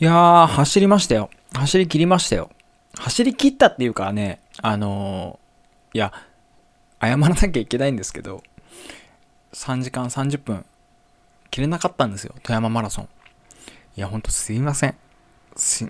[0.00, 1.28] いやー、走りましたよ。
[1.52, 2.50] 走り切りましたよ。
[2.96, 6.12] 走り切ったっていうかね、あのー、いや、
[7.00, 8.44] 謝らなきゃいけないんですけど、
[9.54, 10.64] 3時間30分、
[11.50, 12.32] 切れなかったんですよ。
[12.44, 13.08] 富山マラソン。
[13.96, 14.94] いや、ほんとすいません。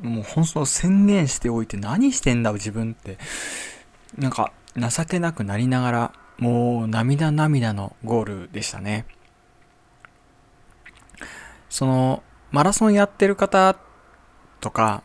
[0.00, 3.18] もう本当宣言しておいて何してんだ自分って。
[4.16, 9.04] なんか、情けなくなりながら、もう涙涙のゴールでしたね。
[11.68, 13.76] その、マラソンやってる方
[14.60, 15.02] とか、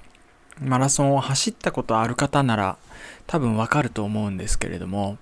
[0.62, 2.78] マラソンを走ったことある方なら
[3.26, 5.18] 多分わかると思うんですけれども、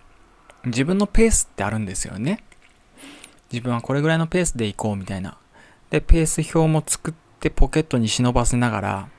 [0.65, 2.43] 自分のペースってあるんですよね。
[3.51, 5.37] 自分はこれぐらいのペースで行こうみたいな。
[5.89, 9.09] で、ペース表も作ってポケットに忍ばせながら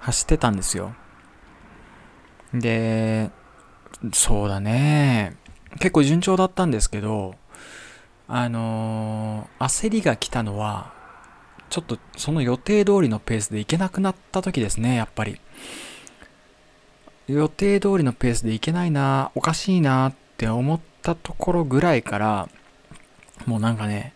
[0.00, 0.94] 走ってたんですよ。
[2.52, 3.30] で、
[4.12, 5.36] そうだね。
[5.80, 7.34] 結構順調だったんですけど、
[8.28, 10.92] あのー、焦りが来たのは、
[11.70, 15.40] ちょっとその予定通りのペースで行けなくなった時ですね、やっぱり。
[17.26, 22.48] 予定通りのペースで行けないな、おかしいなって思ったところぐらいから、
[23.46, 24.14] もうなんかね、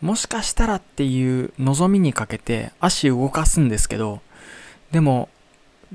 [0.00, 4.20] もしかしたらっていう望みにかけて足動かすんですけど、
[4.90, 5.28] でも、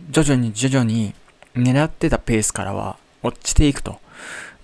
[0.09, 1.13] 徐々に徐々に
[1.55, 3.99] 狙ってたペースからは落ちていくと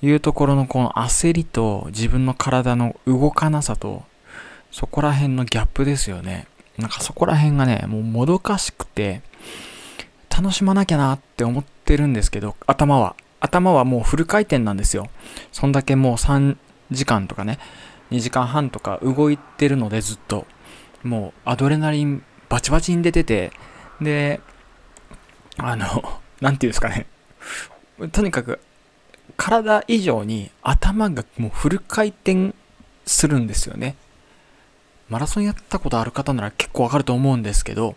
[0.01, 4.03] いうところのこの焦りと自分の体の動かなさと
[4.77, 6.45] そこら辺のギャップですよね。
[6.77, 9.23] なんかそこら辺がね、もうもどかしくて、
[10.29, 13.15] 楽しまなきゃなって思ってるんですけど、頭は。
[13.39, 15.09] 頭はもうフル回転なんですよ。
[15.51, 16.57] そんだけもう3
[16.91, 17.57] 時間とかね、
[18.11, 20.45] 2時間半とか動いてるのでずっと。
[21.01, 23.51] もうアドレナリンバチバチに出てて、
[23.99, 24.41] で、
[25.57, 27.07] あの、 なんていうんですかね。
[28.11, 28.59] とにかく、
[29.37, 32.53] 体以上に頭がもうフル回転
[33.07, 33.95] するんですよね。
[35.09, 37.95] マラソンやったことある方なら結構わかると思うんですけど、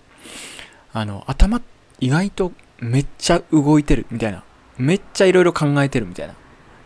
[0.92, 1.60] あの、頭
[1.98, 4.44] 意外とめっちゃ動いてるみたいな。
[4.78, 6.34] めっちゃいろいろ考えてるみたいな。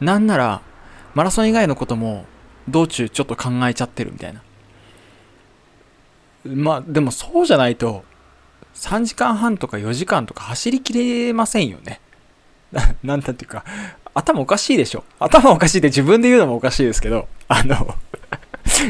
[0.01, 0.63] なんなら、
[1.15, 2.27] マラソン以外のことも
[2.69, 4.43] 道中ちょっと考えちゃってるみたいな。
[6.45, 8.05] まあ、でもそうじゃないと、
[8.75, 12.01] 3時間半とか4時間とか走りきれませんよね。
[13.05, 13.65] なんだっていうか、
[14.15, 15.05] 頭おかしいでしょ。
[15.19, 17.95] 頭おかしいって自分で言うのもおかしいですけど、あの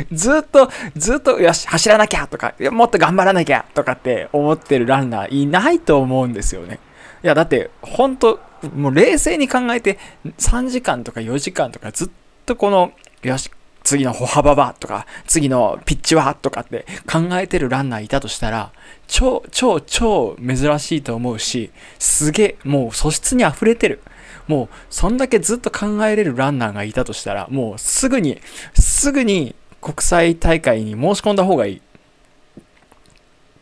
[0.13, 6.79] ずっと、ずっと、よし、走らなきゃとか、もっと頑張らなきゃとかって思ってるランナーいないと思うんですよね。
[7.23, 8.41] いや、だって、ほんと、
[8.75, 9.99] もう冷静に考えて、
[10.39, 12.09] 3時間とか4時間とかずっ
[12.47, 13.51] とこの、よし、
[13.85, 18.73] 次の歩幅はとか、次のピッチはとかって考えてるランナーいたとしたら、
[19.07, 24.01] 超、超、超珍しいと思うし、すげえ、もう素質に溢れてる。
[24.49, 28.41] もう、そんだけずっと考えれるランナーがいたとしたら、もうすぐに、
[28.75, 31.83] すぐに国際大会に申し込んだ方がいい。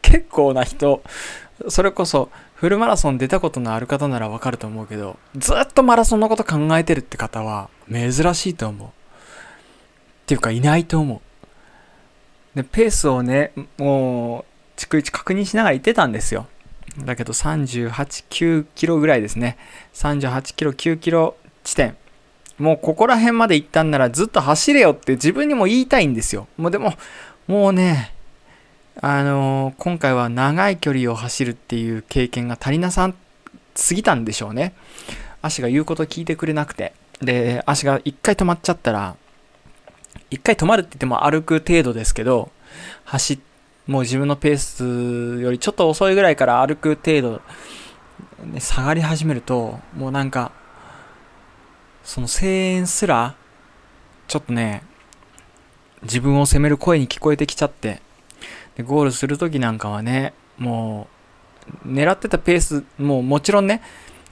[0.02, 1.02] 結構な人、
[1.68, 8.88] それこそフルマラソン出たことのある方ならわかると思うけど、ずっとマラソンのこと考えてるって方は珍しいと思う。
[8.88, 8.92] っ
[10.26, 11.20] ていうかいないと思
[12.54, 12.56] う。
[12.56, 14.44] で、ペースをね、も
[14.76, 16.46] う、逐一確認しながら行ってたんですよ。
[16.98, 19.56] だけど38、9キロぐらいですね。
[19.94, 21.34] 38キロ、9キロ
[21.64, 21.96] 地点。
[22.62, 26.48] もうここら辺まで行ったんならずっと走れよって自分にも言いたいんですよ。
[26.56, 26.94] もうでも、
[27.46, 28.14] もうね、
[29.00, 33.12] あのー、今回は長い距離を走るっていう経験が足りなさ
[33.74, 34.74] すぎたんでしょうね。
[35.42, 36.92] 足が言うこと聞いてくれなくて。
[37.20, 39.16] で、足が一回止まっちゃったら、
[40.30, 42.50] 一回止まるって言っても歩く程度ですけど、
[43.04, 43.38] 走っ
[43.86, 44.56] もう自分のペー
[45.38, 47.40] スよりちょっと遅いぐらいから歩く程度、
[48.44, 50.52] ね、下がり始めると、もうなんか、
[52.04, 53.34] その声援すら、
[54.28, 54.82] ちょっとね、
[56.02, 58.00] 自分を責める声に聞こえてきちゃって、
[58.76, 61.06] でゴールするときなんかはね、も
[61.84, 63.82] う、狙ってたペース、もうもちろんね、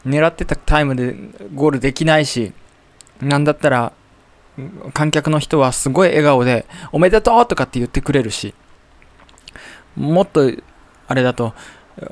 [0.07, 1.15] 狙ってたタイムで
[1.55, 2.53] ゴールできないし、
[3.21, 3.93] なんだったら、
[4.93, 8.55] 観客の人はすごい笑顔で、おめでとうとかって言ってくれるし、
[9.97, 10.51] もっと、
[11.07, 11.55] あれだと、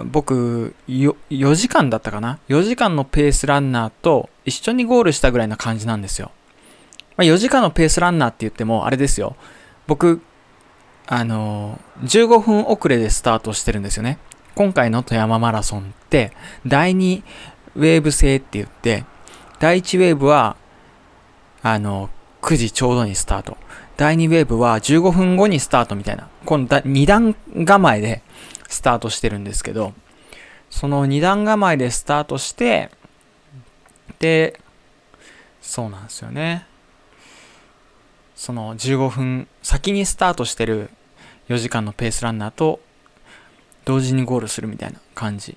[0.05, 6.31] 僕4、時間だったかな ?4 時間のペースランナーと一緒にゴールしたぐらいな感じなんですよ。
[7.17, 9.37] まあ、4時間のペースランナーって言っても、あれですよ。
[9.87, 10.20] 僕、
[11.06, 14.19] あのー、15分遅れでスタートしてるんですよね。
[14.55, 16.32] 今回の富山マラソンって、
[16.67, 17.23] 第2
[17.76, 19.05] ウェーブ制って言って、
[19.58, 20.56] 第1ウェーブは、
[21.62, 23.56] あのー、9時ちょうどにスタート。
[23.96, 26.29] 第2ウェーブは15分後にスタートみたいな。
[26.49, 27.35] この2段
[27.67, 28.23] 構えで、
[28.71, 29.93] スタートしてるんですけど、
[30.71, 32.89] その2段構えでスタートして、
[34.19, 34.59] で、
[35.61, 36.65] そうなんですよね。
[38.35, 40.89] その15分先にスタートしてる
[41.50, 42.81] 4時間のペースランナーと
[43.85, 45.55] 同時にゴールするみたいな感じ。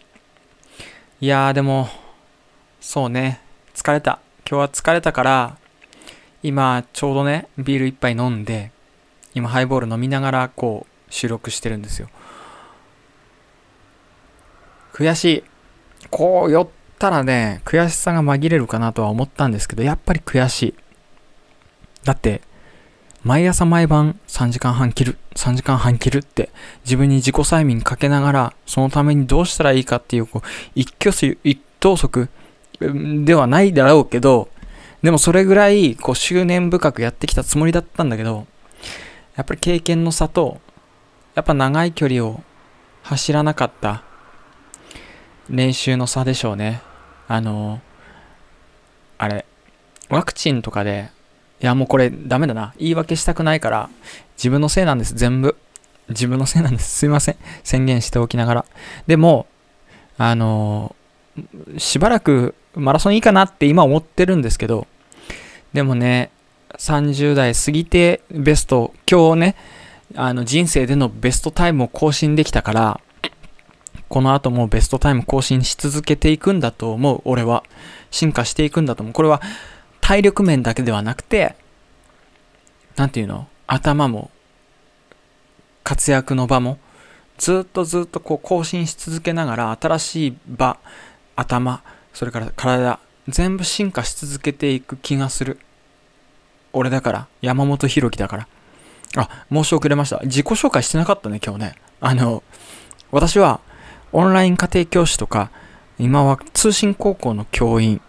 [1.22, 1.88] いやーでも、
[2.82, 3.40] そうね、
[3.74, 4.20] 疲れた。
[4.46, 5.58] 今日は疲れたから、
[6.44, 8.74] 今ちょうどね、ビール一杯飲んで、
[9.34, 12.10] 今ハイボール飲みながらこう収録してるんですよ。
[14.94, 15.44] 悔しい。
[16.10, 16.68] こう寄っ
[17.00, 20.76] たらね、悔しさが紛れるかなとは思ったんですけど、やっぱり悔しい。
[22.04, 22.42] だって、
[23.24, 26.50] 毎朝毎晩3時間半切る、3時間半切るって
[26.84, 32.30] 自分に自己催眠かけながら、そのためにどうしたらいいかっていう、こう、一挙手一投足
[32.80, 34.50] ではないだろうけど、
[35.04, 38.48] でもそれぐらい、こう、執念深くやってきたつもりだったんだけど、
[39.42, 40.62] やっぱり経験の差と、
[41.34, 42.44] やっぱ長い距離を
[43.02, 44.04] 走らなかった
[45.50, 46.80] 練習の差でしょうね。
[47.28, 47.82] あの、
[49.18, 49.48] あれ、
[50.10, 51.10] ワクチンとかで
[51.60, 52.76] いや、もうこれダメだな。
[52.78, 53.90] 言い訳したくないから、
[54.38, 55.58] 自分のせいなんです、全部。
[56.10, 56.98] 自分のせいなんです。
[57.00, 57.36] すいません。
[57.64, 58.66] 宣言しておきながら。
[59.08, 59.48] でも、
[60.20, 60.96] あの、
[61.80, 64.86] しばらくマラソンいいかなって今思ってるんですけど、
[65.74, 66.30] でもね、
[66.78, 69.56] 30代過ぎてベスト、今日ね、
[70.16, 73.02] あの人生でのベストタイムを更新できたから、
[74.10, 77.64] この後もベストタイム更新し続けていくんだと思う、俺は。
[78.10, 79.14] 進化していくんだと思う。
[79.14, 79.42] これは
[80.02, 81.56] 体力面だけではなくて、
[82.98, 83.48] なんていうの？
[83.68, 84.32] 頭も、
[85.84, 86.78] 活躍の場も、
[87.38, 90.78] ずっとずっとこう更新し続けながら、新しい場、
[91.38, 91.82] 頭、
[92.14, 95.58] それから体、全部進化し続けていく気がする。
[96.74, 98.48] 俺だから、山本博樹だから。
[99.16, 100.20] あ、申し遅れました。
[100.24, 101.76] 自己紹介してなかったね、今日ね。
[102.00, 102.44] あの、
[103.12, 103.60] 私は、
[104.14, 105.52] オンライン家庭教師とか、
[106.00, 108.02] 今は通信高校の教員、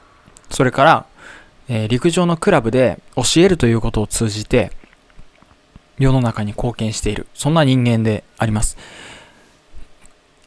[0.50, 1.06] それから、
[1.68, 4.72] えー、陸上のクラブで教えるということを通じて、
[5.98, 7.26] 世の中に貢献している。
[7.34, 8.76] そんな人間であります。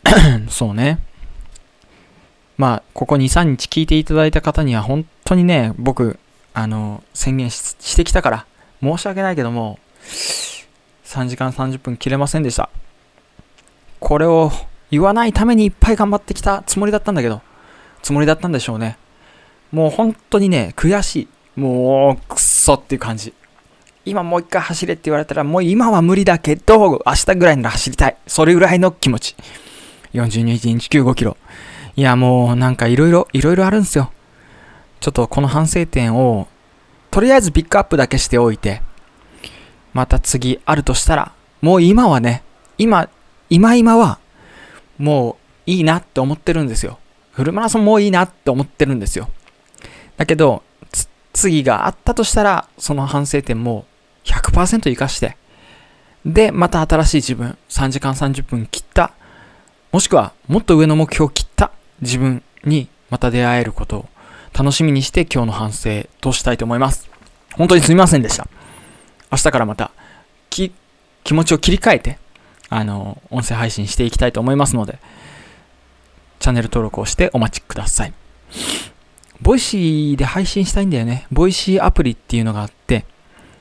[0.50, 1.00] そうね。
[2.58, 6.20] まあ、ここ2、3日聞いていただいた方には本当にね、僕、
[6.56, 8.46] あの、宣言してきたから、
[8.82, 9.78] 申し訳ないけども、
[11.04, 12.70] 3時間30分切れませんでした。
[14.00, 14.52] これを
[14.90, 17.42] 言わないためにいっぱい頑張ってきたつもりだったんだけど、
[18.02, 18.98] つもりだったんでしょうね。
[19.72, 21.60] もう本当にね、悔しい。
[21.60, 23.34] もう、くっそっていう感じ。
[24.06, 28.18] 今もう一回走れって言われたら、もう今は無理だけど、明日ぐらいなら走りたい。
[28.28, 29.36] それぐらいの気持ち。
[30.14, 31.36] 42日95キロ。
[31.98, 34.12] いや、もうなんかいろいろ、いろいろあるんですよ。
[35.06, 36.48] ちょっとこの反省点を、
[37.12, 38.82] とりあえずピックアップだけしておいて、
[39.94, 41.32] また次あるとしたら、
[41.62, 42.42] もう今はね、
[42.80, 43.08] 今、
[43.52, 44.18] 今今は、
[44.98, 45.38] も
[45.68, 46.98] ういいなって思ってるんですよ。
[47.34, 49.30] フルマラソンもういいなって思ってるんですよ。
[50.18, 50.64] だけど、
[51.34, 53.86] 次があったとしたら、その反省点も
[54.24, 55.38] 100%活かして、
[56.26, 59.12] で、また新しい自分、3時間30分切った、
[59.92, 61.70] もしくはもっと上の目標を切った
[62.02, 64.10] 自分にまた出会えることを
[64.58, 67.10] 楽しみにして今日の反省としたいと思います。
[67.56, 68.48] 本当にすみませんでした。
[69.30, 69.92] 明日からまた
[71.26, 72.20] 気持ちを切り替えて、
[72.70, 75.00] あの、音声配信していきたいと思いますので、
[76.40, 78.14] チャンネル登録をしてお待ちください。
[79.42, 81.28] Voicy で配信したいんだよね。
[81.32, 83.06] Voicy アプリっていうのがあって、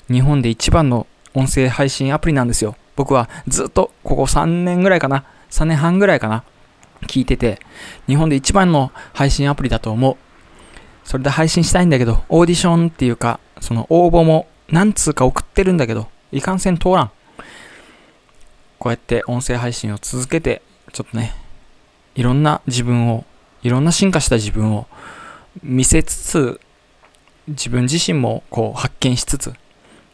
[0.09, 2.77] 日本で一番の音声配信アプリなんですよ。
[2.95, 5.25] 僕はずっとここ3年ぐらいかな。
[5.51, 6.45] 3年半ぐらいかな。
[7.07, 7.59] 聞いてて、
[8.07, 10.17] 日本で一番の配信アプリだと思う。
[11.05, 17.11] それで配信したいんだけど、オーディションっていうか、その応募も何通か送ってるんだけど、いかんせん通らん。
[18.79, 21.35] こうやって音声配信を続けて、ちょっとね、
[22.15, 23.25] いろんな自分を、
[23.63, 24.87] いろんな進化した自分を
[25.63, 26.61] 見せつつ、
[27.49, 29.53] 自分自身もこう発見しつつ、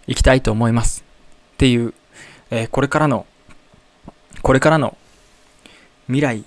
[0.07, 1.05] いきたいと思います。
[1.55, 1.95] っていう、
[2.51, 3.27] えー、これからの、
[4.43, 4.97] これからの
[6.07, 6.45] 未来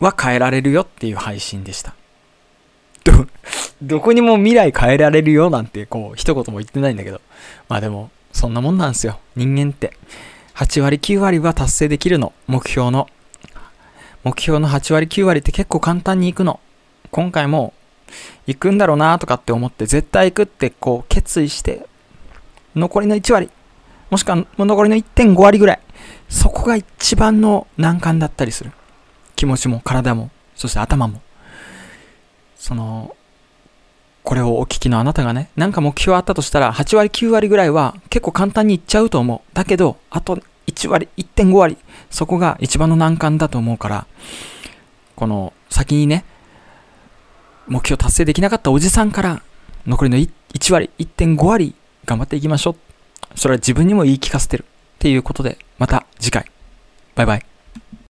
[0.00, 1.94] は変えられるよっていう配信でした。
[3.86, 7.20] ど、こにも未来変えられるよなんてこう一言も言ってないんだけど。
[7.68, 9.18] まあでも、そんなもんなんですよ。
[9.36, 9.96] 人間って。
[10.54, 12.32] 8割9割は達成できるの。
[12.46, 13.08] 目標の。
[14.22, 16.60] 目標の8割9割って結構簡単にいくの。
[17.10, 17.74] 今回も
[18.46, 21.86] 行くんだろうなとかって思って絶対行くってこう決意して
[22.74, 23.50] 残りの1割
[24.10, 25.80] もしくは残りの1.5割ぐらい
[26.28, 28.72] そこが一番の難関だったりする
[29.36, 31.22] 気持ちも体もそして頭も
[32.56, 33.16] その
[34.24, 39.54] これをお聞きのあなたがね、なんか目標あったとしたら、8割、9割ぐらいは結構簡単にいっちゃうと思う。
[39.54, 41.76] だけど、あと1割、1.5割、
[42.10, 44.06] そこが一番の難関だと思うから、
[45.14, 46.24] この先にね、
[47.68, 49.42] 目標達成できなかったおじさんから
[49.86, 51.74] 残りの 1, 割、1.5割
[52.06, 53.38] 頑張っていきましょう。
[53.38, 54.64] それは自分にも言い聞かせてる。
[54.64, 56.50] っていうことで、また次回。
[57.14, 57.53] バイバイ。